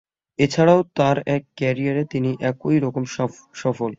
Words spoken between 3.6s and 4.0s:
সফল।